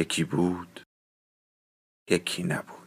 یکی 0.00 0.24
بود 0.24 0.80
یکی 2.10 2.42
نبود 2.42 2.80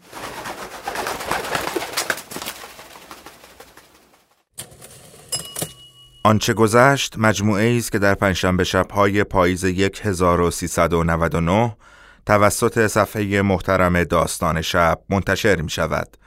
آنچه 6.26 6.54
گذشت 6.54 7.18
مجموعه 7.18 7.78
است 7.78 7.92
که 7.92 8.00
در 8.00 8.16
پنجشنبه 8.16 8.64
شبهای 8.64 9.24
پاییز 9.24 9.66
1399 9.66 11.78
توسط 12.26 12.88
صفحه 12.88 13.42
محترم 13.42 14.04
داستان 14.04 14.62
شب 14.62 15.02
منتشر 15.10 15.62
می 15.62 15.70
شود. 15.70 16.18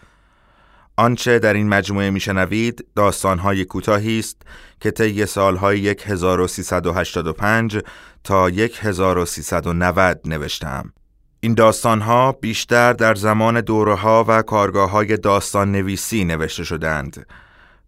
آنچه 0.96 1.38
در 1.38 1.54
این 1.54 1.68
مجموعه 1.68 2.10
میشنوید 2.10 2.86
داستانهای 2.96 3.64
کوتاهی 3.64 4.18
است 4.18 4.42
که 4.80 4.90
طی 4.90 5.26
سالهای 5.26 5.96
1385 6.04 7.78
تا 8.24 8.46
1390 8.46 10.20
نوشتم. 10.24 10.92
این 11.40 11.54
داستانها 11.54 12.32
بیشتر 12.32 12.92
در 12.92 13.14
زمان 13.14 13.60
دوره 13.60 13.94
ها 13.94 14.24
و 14.28 14.42
کارگاه 14.42 14.90
های 14.90 15.16
داستان 15.16 15.72
نویسی 15.72 16.24
نوشته 16.24 16.64
شدند. 16.64 17.26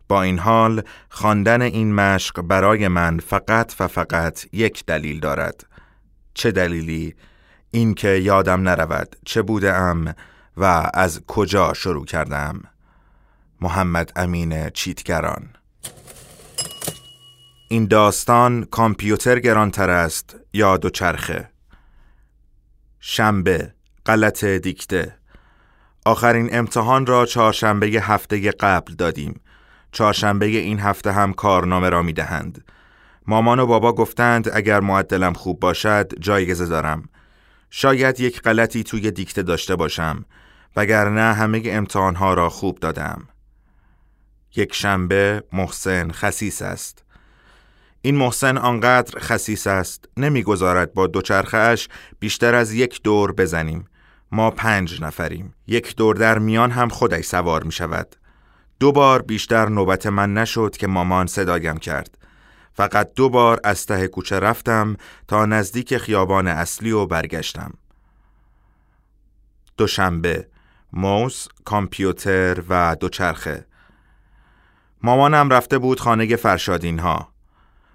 با 0.08 0.22
این 0.22 0.38
حال 0.38 0.82
خواندن 1.08 1.62
این 1.62 1.94
مشق 1.94 2.42
برای 2.42 2.88
من 2.88 3.18
فقط 3.18 3.74
و 3.80 3.86
فقط 3.88 4.44
یک 4.52 4.86
دلیل 4.86 5.20
دارد. 5.20 5.66
چه 6.34 6.50
دلیلی؟ 6.50 7.14
اینکه 7.70 8.08
یادم 8.08 8.68
نرود 8.68 9.16
چه 9.24 9.42
بودم 9.42 10.14
و 10.56 10.90
از 10.94 11.20
کجا 11.26 11.74
شروع 11.74 12.04
کردم. 12.04 12.62
محمد 13.60 14.12
امین 14.16 14.70
چیتگران. 14.70 15.48
این 17.68 17.86
داستان 17.86 18.64
کامپیوتر 18.64 19.38
گرانتر 19.38 19.90
است 19.90 20.36
یا 20.52 20.76
دوچرخه 20.76 21.50
شنبه 23.00 23.74
غلط 24.06 24.44
دیکته. 24.44 25.14
آخرین 26.04 26.48
امتحان 26.52 27.06
را 27.06 27.26
چهارشنبه 27.26 27.86
هفته 27.86 28.50
قبل 28.50 28.94
دادیم. 28.94 29.40
چهارشنبه 29.92 30.46
این 30.46 30.80
هفته 30.80 31.12
هم 31.12 31.32
کارنامه 31.32 31.88
را 31.88 32.02
می 32.02 32.12
دهند 32.12 32.64
مامان 33.26 33.58
و 33.58 33.66
بابا 33.66 33.92
گفتند 33.92 34.48
اگر 34.52 34.80
معدلم 34.80 35.32
خوب 35.32 35.60
باشد 35.60 36.12
جایزه 36.20 36.66
دارم. 36.66 37.08
شاید 37.70 38.20
یک 38.20 38.42
غلطی 38.42 38.82
توی 38.82 39.10
دیکته 39.10 39.42
داشته 39.42 39.76
باشم 39.76 40.24
وگرنه 40.76 41.34
همه 41.34 41.62
امتحانها 41.64 42.34
را 42.34 42.48
خوب 42.48 42.78
دادم. 42.78 43.28
یک 44.56 44.74
شنبه 44.74 45.42
محسن 45.52 46.10
خسیس 46.10 46.62
است. 46.62 47.04
این 48.02 48.16
محسن 48.16 48.58
آنقدر 48.58 49.18
خسیس 49.20 49.66
است 49.66 50.08
نمی‌گذارد 50.16 50.94
با 50.94 51.06
دوچرخهاش 51.06 51.88
بیشتر 52.20 52.54
از 52.54 52.72
یک 52.72 53.02
دور 53.02 53.32
بزنیم. 53.32 53.88
ما 54.32 54.50
پنج 54.50 55.02
نفریم. 55.02 55.54
یک 55.66 55.96
دور 55.96 56.16
در 56.16 56.38
میان 56.38 56.70
هم 56.70 56.88
خودش 56.88 57.24
سوار 57.24 57.64
می 57.64 57.72
شود 57.72 58.16
دو 58.80 58.92
بار 58.92 59.22
بیشتر 59.22 59.68
نوبت 59.68 60.06
من 60.06 60.34
نشد 60.34 60.76
که 60.76 60.86
مامان 60.86 61.26
صدایم 61.26 61.76
کرد. 61.76 62.18
فقط 62.74 63.14
دو 63.16 63.28
بار 63.28 63.60
از 63.64 63.86
ته 63.86 64.08
کوچه 64.08 64.38
رفتم 64.38 64.96
تا 65.28 65.46
نزدیک 65.46 65.96
خیابان 65.96 66.46
اصلی 66.46 66.90
و 66.90 67.06
برگشتم. 67.06 67.74
دوشنبه 69.76 70.48
موس، 70.92 71.46
کامپیوتر 71.64 72.62
و 72.68 72.96
دوچرخه. 73.00 73.67
مامانم 75.02 75.50
رفته 75.50 75.78
بود 75.78 76.00
خانه 76.00 76.36
فرشادین 76.36 76.98
ها 76.98 77.28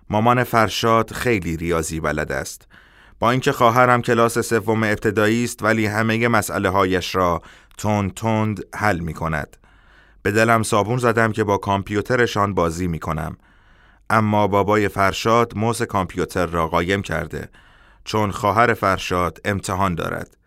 مامان 0.10 0.44
فرشاد 0.44 1.12
خیلی 1.12 1.58
ریاضی 1.58 2.00
بلد 2.00 2.32
است. 2.32 2.68
با 3.20 3.32
اینکه 3.32 3.52
خواهرم 3.52 4.02
کلاس 4.02 4.40
سوم 4.40 4.84
ابتدایی 4.84 5.44
است 5.44 5.64
ولی 5.64 5.86
همه 5.86 6.28
مسئله 6.28 6.70
هایش 6.70 7.16
را 7.16 7.42
تند 7.78 8.14
تند 8.14 8.64
حل 8.76 9.00
می 9.00 9.14
کند 9.14 9.58
به 10.22 10.32
دلم 10.32 10.64
صابون 10.64 10.98
زدم 10.98 11.32
که 11.32 11.44
با 11.44 11.58
کامپیوترشان 11.58 12.54
بازی 12.54 12.88
می 12.88 13.00
کنم 13.00 13.38
اما 14.10 14.48
بابای 14.48 14.88
فرشاد 14.88 15.58
موز 15.58 15.82
کامپیوتر 15.82 16.46
را 16.46 16.68
قایم 16.68 17.02
کرده 17.02 17.50
چون 18.04 18.32
خواهر 18.32 18.74
فرشاد 18.74 19.40
امتحان 19.46 19.96
دارد. 19.96 20.38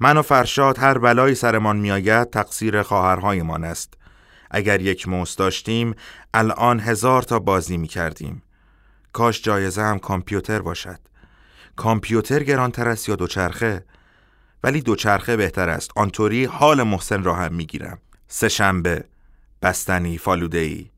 من 0.00 0.16
و 0.16 0.22
فرشاد 0.22 0.78
هر 0.78 0.98
بلایی 0.98 1.34
سرمان 1.34 1.76
میآید 1.76 2.30
تقصیر 2.30 2.82
خواهرهایمان 2.82 3.64
است. 3.64 3.94
اگر 4.50 4.80
یک 4.80 5.08
موس 5.08 5.36
داشتیم 5.36 5.94
الان 6.34 6.80
هزار 6.80 7.22
تا 7.22 7.38
بازی 7.38 7.76
می 7.76 7.88
کردیم 7.88 8.42
کاش 9.12 9.42
جایزه 9.42 9.82
هم 9.82 9.98
کامپیوتر 9.98 10.62
باشد. 10.62 10.98
کامپیوتر 11.76 12.42
گرانتر 12.42 12.88
است 12.88 13.08
یا 13.08 13.16
دوچرخه؟ 13.16 13.84
ولی 14.64 14.80
دوچرخه 14.80 15.36
بهتر 15.36 15.68
است. 15.68 15.90
آنطوری 15.96 16.44
حال 16.44 16.82
محسن 16.82 17.22
را 17.22 17.34
هم 17.34 17.54
می‌گیرم. 17.54 17.98
سه 18.28 18.48
شنبه 18.48 19.04
بستنی 19.62 20.18
فالوده 20.18 20.58
ای 20.58 20.90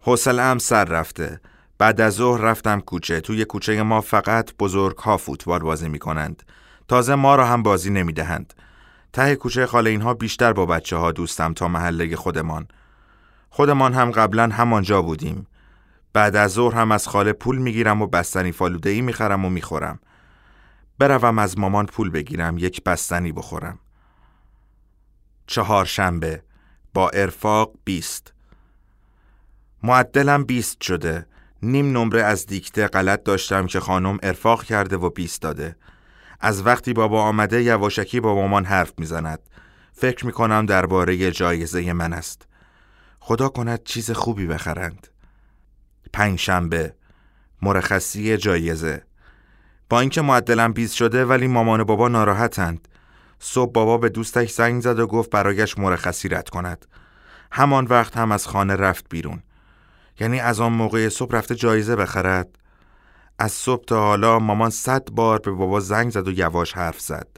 حوصله 0.00 0.58
سر 0.58 0.84
رفته. 0.84 1.40
بعد 1.78 2.00
از 2.00 2.14
ظهر 2.14 2.40
رفتم 2.40 2.80
کوچه. 2.80 3.20
توی 3.20 3.44
کوچه 3.44 3.82
ما 3.82 4.00
فقط 4.00 4.50
بزرگ 4.58 4.96
ها 4.96 5.16
فوتبال 5.16 5.58
بازی 5.58 5.88
می 5.88 5.98
کنند 5.98 6.42
تازه 6.88 7.14
ما 7.14 7.34
را 7.36 7.46
هم 7.46 7.62
بازی 7.62 7.90
نمی 7.90 8.12
دهند 8.12 8.54
ته 9.14 9.36
کوچه 9.36 9.66
خاله 9.66 9.90
اینها 9.90 10.14
بیشتر 10.14 10.52
با 10.52 10.66
بچه 10.66 10.96
ها 10.96 11.12
دوستم 11.12 11.52
تا 11.52 11.68
محله 11.68 12.16
خودمان. 12.16 12.68
خودمان 13.50 13.94
هم 13.94 14.10
قبلا 14.10 14.48
همانجا 14.48 15.02
بودیم. 15.02 15.46
بعد 16.12 16.36
از 16.36 16.52
ظهر 16.52 16.74
هم 16.74 16.92
از 16.92 17.08
خاله 17.08 17.32
پول 17.32 17.58
می‌گیرم 17.58 18.02
و 18.02 18.06
بستنی 18.06 18.52
فالوده 18.52 18.90
ای 18.90 19.00
می‌خرم 19.00 19.44
و 19.44 19.50
می‌خورم. 19.50 19.98
بروم 20.98 21.38
از 21.38 21.58
مامان 21.58 21.86
پول 21.86 22.10
بگیرم 22.10 22.58
یک 22.58 22.84
بستنی 22.84 23.32
بخورم. 23.32 23.78
چهار 25.46 25.84
شنبه 25.84 26.42
با 26.94 27.08
ارفاق 27.08 27.72
بیست. 27.84 28.32
معدلم 29.82 30.44
بیست 30.44 30.82
شده. 30.82 31.26
نیم 31.62 31.98
نمره 31.98 32.22
از 32.22 32.46
دیکته 32.46 32.86
غلط 32.86 33.22
داشتم 33.22 33.66
که 33.66 33.80
خانم 33.80 34.18
ارفاق 34.22 34.64
کرده 34.64 34.96
و 34.96 35.10
بیست 35.10 35.42
داده. 35.42 35.76
از 36.44 36.66
وقتی 36.66 36.92
بابا 36.92 37.22
آمده 37.22 37.62
یواشکی 37.62 38.20
با 38.20 38.34
مامان 38.34 38.64
حرف 38.64 38.92
می‌زند. 38.98 39.38
فکر 39.92 40.26
می‌کنم 40.26 40.66
درباره 40.66 41.30
جایزه 41.30 41.92
من 41.92 42.12
است. 42.12 42.46
خدا 43.20 43.48
کند 43.48 43.84
چیز 43.84 44.10
خوبی 44.10 44.46
بخرند. 44.46 45.08
پنجشنبه 46.12 46.94
مرخصی 47.62 48.36
جایزه. 48.36 49.02
با 49.88 50.00
اینکه 50.00 50.22
معدلم 50.22 50.72
بیز 50.72 50.92
شده 50.92 51.24
ولی 51.24 51.46
مامان 51.46 51.80
و 51.80 51.84
بابا 51.84 52.08
ناراحتند. 52.08 52.88
صبح 53.38 53.72
بابا 53.72 53.98
به 53.98 54.08
دوستش 54.08 54.50
زنگ 54.50 54.82
زد 54.82 54.98
و 54.98 55.06
گفت 55.06 55.30
برایش 55.30 55.78
مرخصی 55.78 56.28
رد 56.28 56.48
کند. 56.48 56.86
همان 57.52 57.84
وقت 57.84 58.16
هم 58.16 58.32
از 58.32 58.46
خانه 58.46 58.76
رفت 58.76 59.08
بیرون. 59.10 59.42
یعنی 60.20 60.40
از 60.40 60.60
آن 60.60 60.72
موقع 60.72 61.08
صبح 61.08 61.36
رفته 61.36 61.54
جایزه 61.54 61.96
بخرد. 61.96 62.58
از 63.38 63.52
صبح 63.52 63.84
تا 63.84 64.00
حالا 64.00 64.38
مامان 64.38 64.70
صد 64.70 65.10
بار 65.10 65.38
به 65.38 65.50
بابا 65.50 65.80
زنگ 65.80 66.10
زد 66.10 66.28
و 66.28 66.32
یواش 66.32 66.72
حرف 66.72 67.00
زد. 67.00 67.28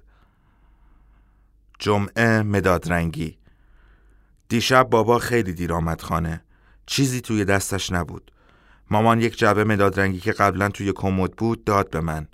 جمعه 1.78 2.42
مداد 2.42 2.92
رنگی. 2.92 3.38
دیشب 4.48 4.90
بابا 4.90 5.18
خیلی 5.18 5.52
دیر 5.52 5.72
آمد 5.72 6.00
خانه. 6.00 6.42
چیزی 6.86 7.20
توی 7.20 7.44
دستش 7.44 7.92
نبود. 7.92 8.32
مامان 8.90 9.20
یک 9.20 9.38
جعبه 9.38 9.64
مداد 9.64 10.00
رنگی 10.00 10.20
که 10.20 10.32
قبلا 10.32 10.68
توی 10.68 10.92
کمد 10.92 11.32
بود 11.32 11.64
داد 11.64 11.90
به 11.90 12.00
من. 12.00 12.26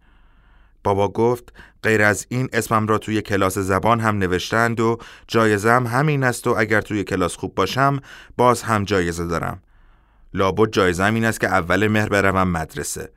بابا 0.84 1.08
گفت 1.08 1.52
غیر 1.82 2.02
از 2.02 2.26
این 2.28 2.48
اسمم 2.52 2.86
را 2.86 2.98
توی 2.98 3.22
کلاس 3.22 3.58
زبان 3.58 4.00
هم 4.00 4.18
نوشتند 4.18 4.80
و 4.80 4.98
جایزم 5.28 5.86
همین 5.86 6.24
است 6.24 6.46
و 6.46 6.54
اگر 6.58 6.80
توی 6.80 7.04
کلاس 7.04 7.36
خوب 7.36 7.54
باشم 7.54 8.00
باز 8.36 8.62
هم 8.62 8.84
جایزه 8.84 9.26
دارم. 9.26 9.62
لابد 10.34 10.70
جایزم 10.72 11.14
این 11.14 11.24
است 11.24 11.40
که 11.40 11.48
اول 11.48 11.88
مهر 11.88 12.08
بروم 12.08 12.48
مدرسه. 12.48 13.12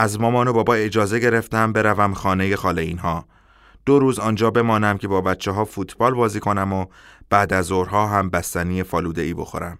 از 0.00 0.20
مامان 0.20 0.48
و 0.48 0.52
بابا 0.52 0.74
اجازه 0.74 1.18
گرفتم 1.18 1.72
بروم 1.72 2.14
خانه 2.14 2.56
خاله 2.56 2.82
اینها. 2.82 3.24
دو 3.86 3.98
روز 3.98 4.18
آنجا 4.18 4.50
بمانم 4.50 4.98
که 4.98 5.08
با 5.08 5.20
بچه 5.20 5.50
ها 5.50 5.64
فوتبال 5.64 6.14
بازی 6.14 6.40
کنم 6.40 6.72
و 6.72 6.86
بعد 7.30 7.52
از 7.52 7.64
ظهرها 7.66 8.06
هم 8.06 8.30
بستنی 8.30 8.82
فالوده 8.82 9.22
ای 9.22 9.34
بخورم. 9.34 9.78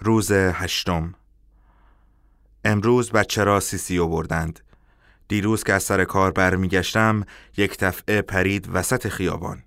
روز 0.00 0.32
هشتم. 0.32 1.14
امروز 2.64 3.12
بچه 3.12 3.44
را 3.44 3.60
سیسیو 3.60 4.08
بردند 4.08 4.60
دیروز 5.28 5.64
که 5.64 5.72
از 5.72 5.82
سر 5.82 6.04
کار 6.04 6.30
برمیگشتم 6.30 7.24
یک 7.56 7.78
دفعه 7.78 8.22
پرید 8.22 8.68
وسط 8.72 9.08
خیابان. 9.08 9.62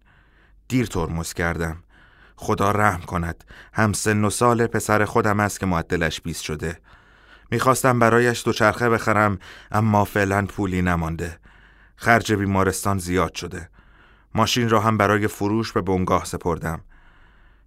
دیر 0.67 0.85
ترمز 0.85 1.33
کردم. 1.33 1.83
خدا 2.35 2.71
رحم 2.71 3.01
کند. 3.01 3.43
هم 3.73 3.93
سن 3.93 4.25
و 4.25 4.29
سال 4.29 4.67
پسر 4.67 5.05
خودم 5.05 5.39
است 5.39 5.59
که 5.59 5.65
معدلش 5.65 6.21
بیست 6.21 6.43
شده. 6.43 6.79
می‌خواستم 7.51 7.99
برایش 7.99 8.45
دوچرخه 8.45 8.89
بخرم 8.89 9.39
اما 9.71 10.05
فعلا 10.05 10.45
پولی 10.45 10.81
نمانده. 10.81 11.39
خرج 11.95 12.33
بیمارستان 12.33 12.97
زیاد 12.97 13.35
شده. 13.35 13.69
ماشین 14.35 14.69
را 14.69 14.79
هم 14.79 14.97
برای 14.97 15.27
فروش 15.27 15.71
به 15.71 15.81
بنگاه 15.81 16.25
سپردم. 16.25 16.81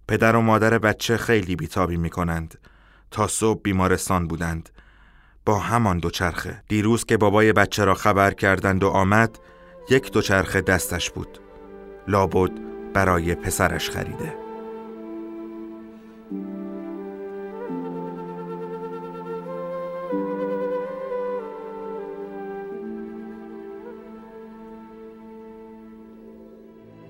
پدر 0.07 0.35
و 0.35 0.41
مادر 0.41 0.77
بچه 0.77 1.17
خیلی 1.17 1.55
بیتابی 1.55 1.97
می 1.97 2.09
کنند 2.09 2.57
تا 3.11 3.27
صبح 3.27 3.61
بیمارستان 3.61 4.27
بودند. 4.27 4.69
با 5.45 5.59
همان 5.59 5.99
دوچرخه. 5.99 6.63
دیروز 6.67 7.05
که 7.05 7.17
بابای 7.17 7.53
بچه 7.53 7.85
را 7.85 7.93
خبر 7.93 8.31
کردند 8.31 8.83
و 8.83 8.87
آمد 8.87 9.39
یک 9.89 10.11
دوچرخه 10.11 10.61
دستش 10.61 11.11
بود. 11.11 11.39
لابد 12.07 12.51
برای 12.93 13.35
پسرش 13.35 13.89
خریده. 13.89 14.44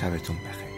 شبتون 0.00 0.36
بخیر. 0.36 0.69